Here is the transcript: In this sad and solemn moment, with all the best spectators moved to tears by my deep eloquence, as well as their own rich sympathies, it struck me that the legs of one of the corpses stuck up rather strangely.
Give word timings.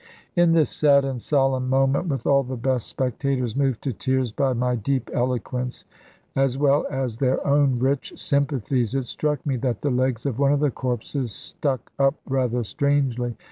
In 0.35 0.53
this 0.53 0.71
sad 0.71 1.05
and 1.05 1.21
solemn 1.21 1.69
moment, 1.69 2.07
with 2.07 2.25
all 2.25 2.41
the 2.41 2.57
best 2.57 2.87
spectators 2.87 3.55
moved 3.55 3.83
to 3.83 3.93
tears 3.93 4.31
by 4.31 4.53
my 4.53 4.75
deep 4.75 5.11
eloquence, 5.13 5.85
as 6.35 6.57
well 6.57 6.87
as 6.89 7.19
their 7.19 7.45
own 7.45 7.77
rich 7.77 8.11
sympathies, 8.17 8.95
it 8.95 9.05
struck 9.05 9.45
me 9.45 9.57
that 9.57 9.81
the 9.83 9.91
legs 9.91 10.25
of 10.25 10.39
one 10.39 10.53
of 10.53 10.59
the 10.59 10.71
corpses 10.71 11.31
stuck 11.31 11.91
up 11.99 12.15
rather 12.27 12.63
strangely. 12.63 13.35